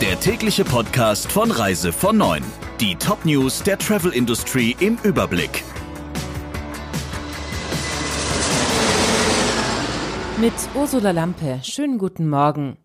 [0.00, 2.44] der tägliche Podcast von Reise von 9.
[2.80, 5.64] Die Top-News der Travel Industry im Überblick.
[10.40, 11.58] Mit Ursula Lampe.
[11.64, 12.76] Schönen guten Morgen.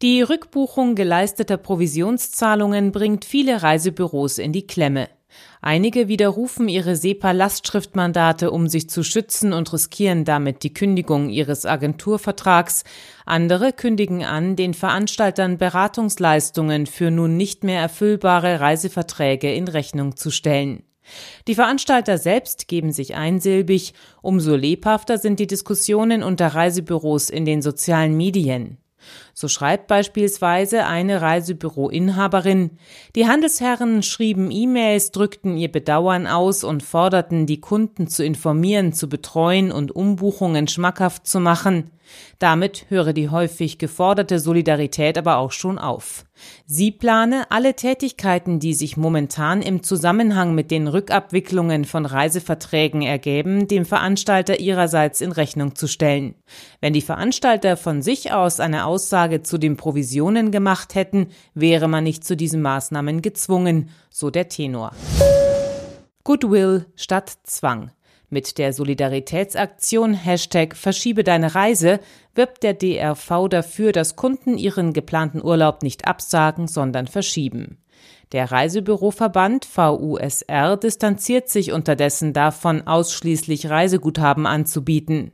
[0.00, 5.10] Die Rückbuchung geleisteter Provisionszahlungen bringt viele Reisebüros in die Klemme.
[5.60, 12.84] Einige widerrufen ihre SEPA-Lastschriftmandate, um sich zu schützen und riskieren damit die Kündigung ihres Agenturvertrags.
[13.24, 20.30] Andere kündigen an, den Veranstaltern Beratungsleistungen für nun nicht mehr erfüllbare Reiseverträge in Rechnung zu
[20.30, 20.82] stellen.
[21.46, 27.62] Die Veranstalter selbst geben sich einsilbig, umso lebhafter sind die Diskussionen unter Reisebüros in den
[27.62, 28.78] sozialen Medien.
[29.36, 32.78] So schreibt beispielsweise eine Reisebüroinhaberin,
[33.16, 39.08] die Handelsherren schrieben E-Mails, drückten ihr Bedauern aus und forderten die Kunden zu informieren, zu
[39.08, 41.90] betreuen und Umbuchungen schmackhaft zu machen.
[42.38, 46.24] Damit höre die häufig geforderte Solidarität aber auch schon auf.
[46.66, 53.68] Sie plane, alle Tätigkeiten, die sich momentan im Zusammenhang mit den Rückabwicklungen von Reiseverträgen ergeben,
[53.68, 56.34] dem Veranstalter ihrerseits in Rechnung zu stellen.
[56.80, 62.04] Wenn die Veranstalter von sich aus eine Aussage zu den Provisionen gemacht hätten, wäre man
[62.04, 64.92] nicht zu diesen Maßnahmen gezwungen, so der Tenor.
[66.22, 67.90] Goodwill statt Zwang.
[68.34, 72.00] Mit der Solidaritätsaktion Hashtag Verschiebe deine Reise
[72.34, 77.78] wirbt der DRV dafür, dass Kunden ihren geplanten Urlaub nicht absagen, sondern verschieben.
[78.32, 85.30] Der Reisebüroverband VUSR distanziert sich unterdessen davon, ausschließlich Reiseguthaben anzubieten.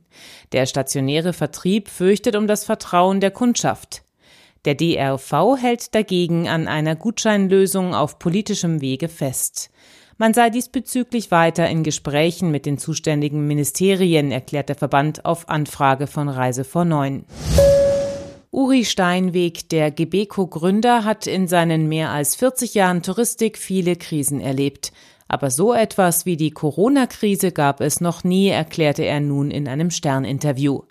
[0.53, 4.03] Der stationäre Vertrieb fürchtet um das Vertrauen der Kundschaft.
[4.67, 9.71] Der DRV hält dagegen an einer Gutscheinlösung auf politischem Wege fest.
[10.21, 16.07] Man sei diesbezüglich weiter in Gesprächen mit den zuständigen Ministerien, erklärt der Verband auf Anfrage
[16.07, 17.25] von Reise vor Neun.
[18.51, 24.93] Uri Steinweg, der Gebeco-Gründer, hat in seinen mehr als 40 Jahren Touristik viele Krisen erlebt.
[25.27, 29.91] Aber so etwas wie die Corona-Krise gab es noch nie, erklärte er nun in einem
[29.91, 30.83] Stern-Interview.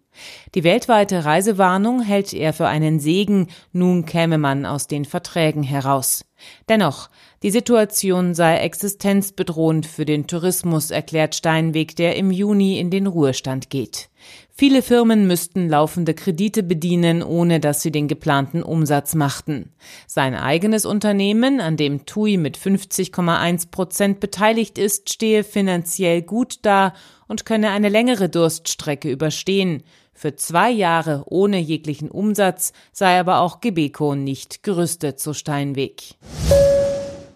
[0.55, 6.25] Die weltweite Reisewarnung hält er für einen Segen, nun käme man aus den Verträgen heraus.
[6.67, 7.09] Dennoch,
[7.43, 13.69] die Situation sei existenzbedrohend für den Tourismus, erklärt Steinweg, der im Juni in den Ruhestand
[13.69, 14.09] geht.
[14.51, 19.71] Viele Firmen müssten laufende Kredite bedienen, ohne dass sie den geplanten Umsatz machten.
[20.05, 26.93] Sein eigenes Unternehmen, an dem TUI mit 50,1 Prozent beteiligt ist, stehe finanziell gut da
[27.29, 29.83] und könne eine längere Durststrecke überstehen.
[30.13, 36.15] Für zwei Jahre ohne jeglichen Umsatz sei aber auch Gebeco nicht gerüstet, so Steinweg.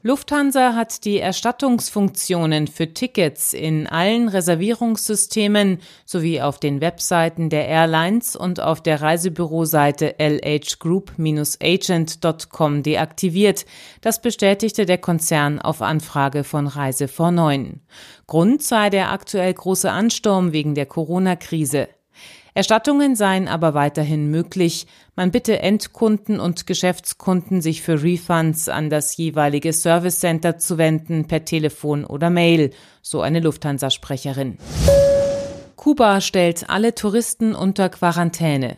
[0.05, 8.35] Lufthansa hat die Erstattungsfunktionen für Tickets in allen Reservierungssystemen sowie auf den Webseiten der Airlines
[8.35, 13.65] und auf der Reisebüroseite lhgroup-agent.com deaktiviert.
[14.01, 17.79] Das bestätigte der Konzern auf Anfrage von Reise vor Neun.
[18.27, 21.87] Grund sei der aktuell große Ansturm wegen der Corona-Krise.
[22.55, 24.85] Erstattungen seien aber weiterhin möglich.
[25.15, 31.27] Man bitte Endkunden und Geschäftskunden, sich für Refunds an das jeweilige Service Center zu wenden,
[31.27, 32.71] per Telefon oder Mail,
[33.01, 34.57] so eine Lufthansa-Sprecherin.
[35.75, 38.77] Kuba stellt alle Touristen unter Quarantäne.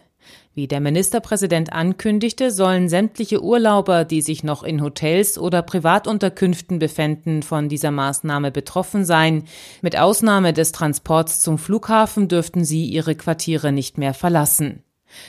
[0.55, 7.43] Wie der Ministerpräsident ankündigte, sollen sämtliche Urlauber, die sich noch in Hotels oder Privatunterkünften befänden,
[7.43, 9.43] von dieser Maßnahme betroffen sein.
[9.81, 14.81] Mit Ausnahme des Transports zum Flughafen dürften sie ihre Quartiere nicht mehr verlassen.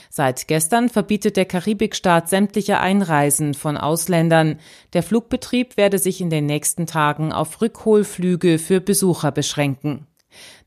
[0.09, 4.59] Seit gestern verbietet der Karibikstaat sämtliche Einreisen von Ausländern.
[4.93, 10.07] Der Flugbetrieb werde sich in den nächsten Tagen auf Rückholflüge für Besucher beschränken.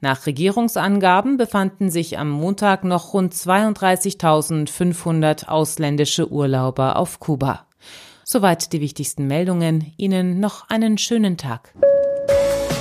[0.01, 7.67] Nach Regierungsangaben befanden sich am Montag noch rund 32.500 ausländische Urlauber auf Kuba.
[8.25, 9.93] Soweit die wichtigsten Meldungen.
[9.97, 11.73] Ihnen noch einen schönen Tag.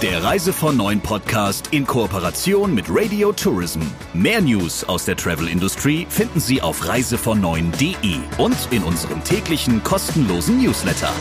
[0.02, 3.82] Der Reise von Neuen Podcast in Kooperation mit Radio Tourism.
[4.14, 10.64] Mehr News aus der Travel Industry finden Sie auf reisevon und in unserem täglichen kostenlosen
[10.64, 11.12] Newsletter.